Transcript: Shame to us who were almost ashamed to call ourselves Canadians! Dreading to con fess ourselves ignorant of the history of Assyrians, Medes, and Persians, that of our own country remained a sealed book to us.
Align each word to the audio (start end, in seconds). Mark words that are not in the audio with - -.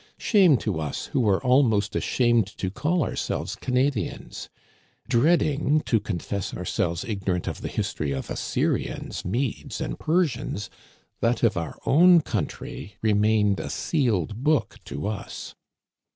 Shame 0.17 0.57
to 0.57 0.79
us 0.79 1.05
who 1.13 1.21
were 1.21 1.39
almost 1.43 1.95
ashamed 1.95 2.47
to 2.57 2.71
call 2.71 3.03
ourselves 3.03 3.55
Canadians! 3.55 4.49
Dreading 5.07 5.81
to 5.81 5.99
con 5.99 6.17
fess 6.17 6.55
ourselves 6.55 7.05
ignorant 7.05 7.47
of 7.47 7.61
the 7.61 7.67
history 7.67 8.11
of 8.11 8.31
Assyrians, 8.31 9.23
Medes, 9.23 9.79
and 9.79 9.99
Persians, 9.99 10.71
that 11.19 11.43
of 11.43 11.55
our 11.55 11.77
own 11.85 12.21
country 12.21 12.97
remained 13.03 13.59
a 13.59 13.69
sealed 13.69 14.43
book 14.43 14.79
to 14.85 15.05
us. 15.05 15.53